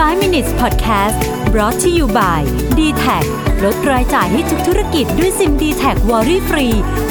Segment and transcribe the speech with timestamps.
[0.00, 1.16] 5 minutes podcast
[1.52, 2.40] brought to you by
[2.78, 3.24] d t a c
[3.64, 6.66] ลดรายจ่ายให้ทุกธุรกิจด้วยซิม dtac Worry Free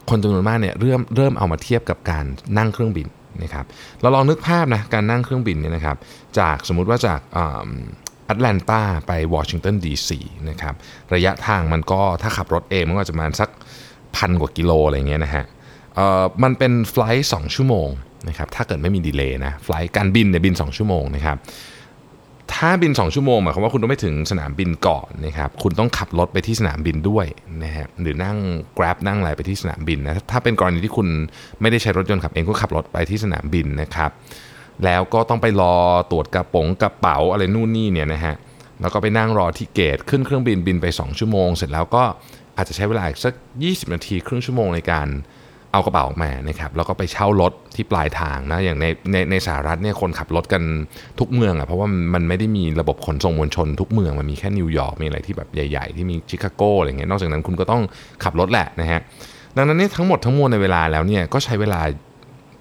[0.08, 2.24] คนจำนวนมากเนี่ยเริ่มเริ่มเอามาเทียบกับการ
[2.58, 3.06] นั่งเครื่องบิน
[3.42, 3.64] นะครับ
[4.00, 5.96] เราลองนึกภาพนะการนั่งเครื่องบินเนี่ยนะครับ
[6.38, 7.20] จากสมมุติว่าจาก
[8.26, 10.18] แอตแลนตาไปวอชิงตันดีซี
[10.50, 10.74] นะครับ
[11.14, 13.48] ระยะทางมันก็ถ้าขับรถเองมันก็จะประมาณสัก
[14.16, 15.44] พันกว่ากิโลอะไรเงี้ยนะฮะ
[16.42, 17.88] มันเป็น flight 2ชั่วโมง
[18.28, 21.36] นะครับถ้าเกิดไม่มี delay นะ flight การบินเนี่ยบิน 2 ชั่วโมงนะครับ
[22.54, 27.26] ถ้าบิน 2 ชั่วโมงหมายความว่าคุณต้องไปถึงสนามบินก่อนนะครับคุณต้องขับรถไปที่สนามบินด้วย
[27.62, 28.36] นะฮะหรือนั่ง
[28.78, 31.08] Grab นั่งอะไรไปที่สนามบินนะถ้าเป็นกรณีที่คุณ
[31.60, 34.10] ไม่ได้ใช้รถยนต์ขับเองก็ขับรถไปที่สนามบินนะครับ
[34.84, 35.74] แล้วก็ต้องไปรอ
[36.10, 38.34] ตรวจกระป๋องกระเป๋าอะไรนู่นนี่เนี่ยนะฮะ
[38.80, 42.04] แล้วก็ไปนั่งรอที่เกตขึ้นเครื่องบินบินไป 2 ชั่วโมง เสร็จแล้วก็
[42.56, 45.08] อาจจะใช้เวลาอีกสัก 20 นาทีครึ่งชั่วโมงในการ
[45.76, 50.62] เอากระเป๋าออกมานะครับแล้วก็ไปเช่ารถที่ปลายทางนะอย่างในในในสหรัฐเนี่ยคนขับรถกัน
[51.20, 57.82] ทุกเมืองอะ่ะเพราะว่ามันไม่ได้มีระบบขนส่งมวลชนทุกเมืองมันมีแค่นิวยอร์กมีอะไรที่แบบใหญ่ ๆ ที่มีชิคาโกอะไรเงี้ยนอกจากนั้นคุณก็ต้อง
[58.24, 59.00] ขับรถแหละนะฮะ
[59.56, 61.80] ดังนั้นเนี่ยทั้งหมดทั้งมวลในเวลาแล้วเนี่ยก็ใช้เวลา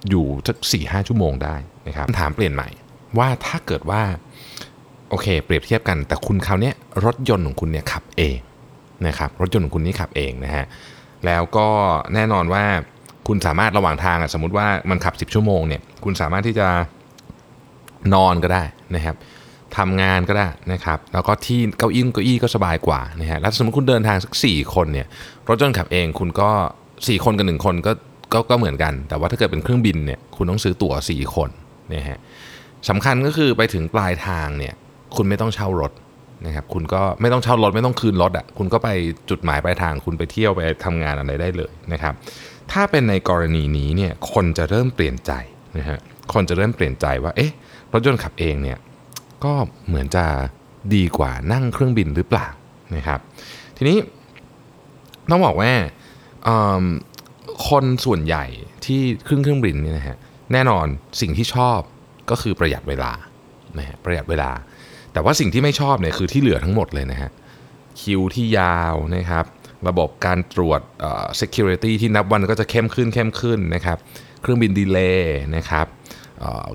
[0.10, 1.56] อยู่สักสี่ห้าชั่วโมงได้
[1.88, 2.70] นะครับคำถามเปลี่ยนใหม่
[3.18, 4.02] ว่าถ้าเกิดว่า
[5.10, 6.72] โอเค เปรียบเทียบกันแต่คุณคราวนี้
[7.06, 8.38] รถยนต์ของคุณเนี่ยขับเอง
[9.08, 10.66] นะครับรถยนต์ของคุณนี่ขับเองนะฮะ
[11.26, 11.68] แล้วก็
[12.14, 12.64] แน่นอนว่า
[13.28, 16.68] คุณสามารถระหว่างทางอะสมมติว่ามันขับ 10 ชั่วโมงเนี่ยคุณสามารถที่จะ
[18.14, 18.64] นอนก็ได้
[18.96, 19.16] นะครับ
[19.78, 25.08] ทำงานก็ได้นะครับ แล้วก็ที่เก้าอี้เก้าอี้ก็สบายกว่านะฮะแล้วสมมติคุณเดินทางสัก4คนเนี่ย
[25.50, 26.50] รถยนขับเองคุณก็
[26.94, 27.92] 4 คนกับ1คนก็
[28.34, 31.50] ก็ก็เหมือนกัน แต่ว่าถ้าเกิดเป็นเครื่องบินเนี่ยคุณต้องซื้อตั๋ว4 คน
[31.94, 32.20] นะฮะ
[32.90, 34.74] สำคัญก็คือไปถึงปลายทางเนี่ย
[35.16, 35.92] คุณไม่ต้องเช่ารถ
[36.46, 38.90] นะครับคุณก็ไม่ต้องเช่ารถไม่ต้องคืนรถอะคุณก็ไป
[39.30, 42.14] จุดหมายปลายทางคุณไปเที่ยวไปทำงานอะไรได้เลยนะครับ
[42.72, 45.32] ถ้าเป็นในกรณีนี้เนี่ยคนจะเริ่มเปลี่ยนใจ
[45.78, 46.00] นะฮะ
[46.34, 47.52] คนจะเริ่มเปลี่ยนใจว่าเอ๊ะ
[47.94, 48.78] รถยนต์ขับเองเนี่ย
[49.44, 49.54] ก็
[49.88, 50.26] เหมือนจะ
[50.96, 52.48] ดีกว่านั่งเครื่องบินหรือเปล่า
[52.96, 53.20] นะครับ
[53.78, 53.98] ทีนี้
[55.30, 55.72] ต้องบอกว่า
[57.70, 58.46] คนส่วนใหญ่
[58.86, 60.18] ที่ขึ้นเครื่องบินเนี่ยนะฮะ
[60.54, 60.86] แน่นอน
[61.22, 61.80] สิ่งที่ชอบ
[62.30, 63.12] ก็คือประหยัดเวลา
[63.80, 64.52] นะฮะประหยัดเวลา
[65.16, 67.32] แต่ว่าสิ่งที่ไม่ชอบเนี่ยคือที่เหลือทั้งหมดเลยนะฮะ
[68.02, 69.46] คิวที่ยาวนะครับ
[69.88, 73.98] ระบบการตรวจอ่อ security ที่นับวันก็จะเข้มขึ้นเข้มขึ้นนะครับ
[74.42, 75.86] เครื่องบินดีเลย์นะครับ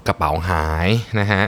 [0.07, 0.89] กระเป๋าหาย
[1.21, 1.43] นะฮะ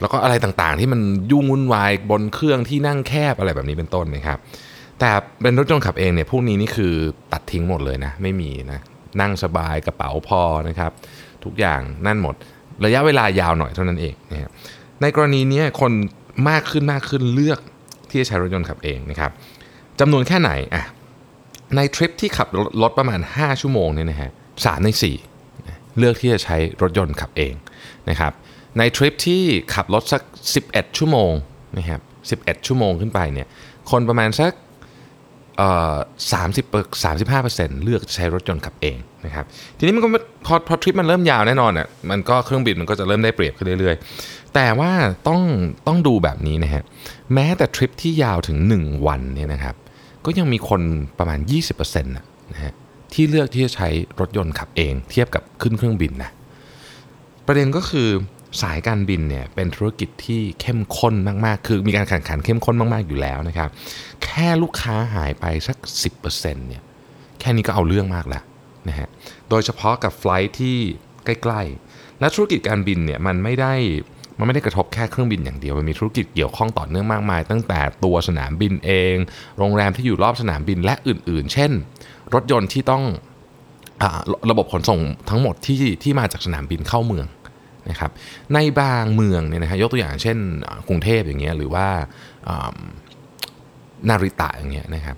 [0.00, 4.38] แล้วก็อะไรต่างๆ ที่มันยุ่งวุ่นวายบนเครื่องที่นั่งแคบอะไรแบบนี้เป็นต้นนะครับ
[4.98, 5.10] แต่
[5.42, 6.94] เป็นรถยนต์ขับเองเนี่ยพวกนี้นี่คือ
[7.32, 8.78] ตัดทิ้งหมดเลยนะ ไม่มีนะ
[9.20, 10.90] นั่งสบายกระเป๋าพอนะครับ
[11.44, 12.34] ทุกอย่างนั่นหมด
[12.84, 14.52] ระยะเวลายาวหน่อยเท่านั้นเองนะครับ
[15.02, 15.92] ในกรณีนี้คน
[16.48, 17.58] มากขึ้นมากขึ้นเลือก
[18.10, 19.30] ที่จะใช้รถยนต์ขับเองนะครับ
[20.00, 20.84] จำนวนแค่ไหนอะ
[21.76, 22.48] ในทริปที่ขับ
[22.82, 24.30] รถประมาณ 5 ชั่วโมงเนี่ยนะฮะ
[24.64, 24.88] สามใน
[25.42, 27.52] 4 เลือกที่จะใช้รถยนต์ขับเอง
[28.10, 28.32] นะครับ
[28.78, 29.42] ในทริปที่
[29.74, 30.22] ขับรถสัก
[30.60, 31.32] 11 ชั่วโมง
[31.78, 32.00] นะครับ
[32.46, 33.46] 11 ชั่วโมงขึ้นไปเนี่ย
[33.90, 34.52] คนประมาณสัก
[35.56, 35.96] เอ่อ
[36.32, 38.96] 30 35เปอร์เซ็นต์เลือกใช้รถยนต์ขับเอง
[39.26, 39.44] นะครับ
[39.78, 40.08] ทีนี้มันก็
[40.46, 43.96] พอพอทริปมันเริ่มยาวแน่นอนอะมันก็เครื่องบินมันก็จะเริ่มได้เปรียบขึ้นเรื่อย
[44.54, 44.92] แต่ว่า
[45.28, 45.42] ต้อง
[45.86, 46.82] ต้องดูแบบนี้นะฮะ
[47.34, 49.74] แม้แต่ทริปที่ยาวถึง 1 วันเนี่ยนะครับ
[50.24, 50.82] ก็ยังมีคน
[51.18, 51.38] ประมาณ
[51.70, 52.72] 20%นะนะฮะ
[53.12, 53.88] ที่เลือกที่จะใช้
[54.20, 56.30] รถยนต์ขับเองเทียบกับขึ้นเครื่องบินนะ
[57.46, 58.08] ประเด็นก็คือ
[58.62, 61.14] สายการบินเนี่ยเป็นธุรกิจที่เข้มข้น
[61.44, 63.68] มาก ๆ คือมีการแข่งขันเข้มข้นมาก ๆ อยู่แล้วนะครับ
[64.24, 65.76] แค่ลูกค้าหายไปสัก
[66.22, 66.32] 10%
[66.68, 66.82] เนี่ย
[67.40, 68.44] แค่นี้ก็เอาเรื่องมากแล้ว
[68.88, 69.08] นะฮะ
[69.50, 70.76] โดยเฉพาะกับไฟลท์ที่
[71.24, 73.74] ใกล้ ๆ และธุรกิจการบินเนี่ยมันไม่ได้
[74.40, 79.14] มันไม่ได้กระทบแค่เครื่องบินอย่างเดียว มันมีธุรกิจเกี่ยวข้องต่อเนื่องมากมาย ตั้งแต่ตัวสนามบินเอง
[79.58, 81.70] โรงแรมที่อยู่รอบสนามบินและอื่น ๆ เช่น
[82.34, 83.04] รถยนต์ที่ต้อง
[84.02, 84.04] อ
[84.50, 85.00] ระบบขนส่ง
[85.30, 87.26] ทั้งหมดที่ที่มาจากสนามบินเข้าเมือง
[87.90, 88.10] นะครับ
[88.54, 90.38] ในบางเมืองเนี่ยนะฮะยกตัวอย่างเช่น
[90.88, 91.86] กรุงเทพอย่างเงี้ยหรือว่า
[94.08, 95.16] นาริตะอย่างเงี้ยนะครับ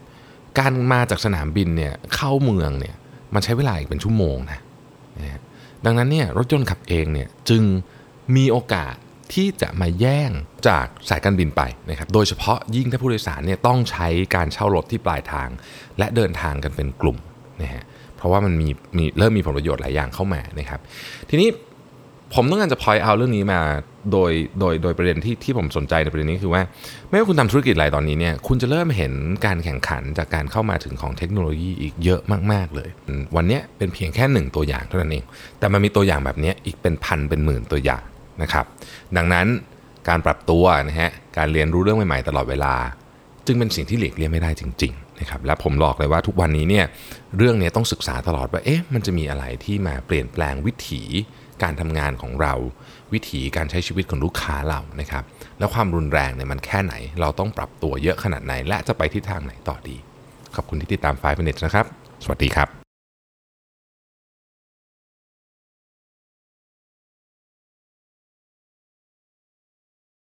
[0.59, 2.95] การมาจากสนามบินเนี่ยเข้าเมืองเนี่ย
[3.35, 4.61] มันใช้เวลาอีกเป็นชั่วโมงนะ
[5.19, 5.41] นะ
[5.85, 7.63] ดังนั้นเนี่ยรถยนต์ขับเองเนี่ยจึง
[8.37, 8.95] มีโอกาส
[9.33, 10.31] ที่จะมาแย่ง
[10.69, 15.49] จากสายการบินไปนะครับ โดยเฉพาะยิ่งถ้าผู้โดยสารเนี่ยต้องใช้การเช่ารถที่ปลายทาง
[15.99, 17.19] และเดินทางกันเป็นกลุ่ม
[17.63, 17.85] นะฮะ
[18.17, 20.81] เพราะว่ามันมีมีเริ่มมีผลประโยชน์หลายอย่างเข้ามานะครับ
[21.31, 21.51] ทีนี้
[22.35, 23.61] ผมต้องการจะพอยเอาเรื่องนี้มา
[24.13, 26.63] โดยโดยโดยประเด็นที่ที่ผมสนใจในประเด็นนี้คือว่า
[27.09, 29.13] ไม่ว่าคุณทำธุรกิจอะไรตอนนี้เนี่ยคุณจะเริ่มเห็น
[29.47, 32.21] การแข่งขันจากการเข้ามาถึงของเทคโนโลยีอีกเยอะ
[32.53, 32.91] มาก ๆ เลย
[33.37, 35.25] วันนี้เป็นเพียงแค่หนึ่งตัวอย่างเท่านั้นเอง
[35.59, 38.03] แต่มันมีตัวอย่างแบบนี้อีกเป็นพันเป็นหมื่นตัวอย่าง
[38.43, 38.65] นะครับ
[39.17, 39.47] ดังนั้น
[40.09, 42.75] การปรับตัวนะฮะการเรียนรู้เรื่องใหม่ๆตลอดเวลา
[43.47, 46.87] จึงเป็นสิ่งที่หลีกเลี่ยงไม่ได้จริงๆนะครับและผมบอกเลยว่าทุกวันนี้เนี่ย
[47.37, 51.03] เรื่องนี้ต้องศึกษาตลอดว่าเอ๊ะมันจะมีอะไรที่มาเปลี่ยนแปลงวิถี
[51.63, 52.55] การทำงานของเรา
[53.13, 55.25] วิถีการใช้ชีวิตของลูกค้าเรานะครับ
[55.59, 59.97] แล้วความรุนแรงเนี่ยมันแค่ไหน เราต้องปรับตัวเยอะขนาดไหน และจะไปทิศทางไหนต่อดี
[60.55, 61.87] ขอบคุณที่ติดตาม5 minutes นะครับ
[62.25, 62.82] สวัสดีครับ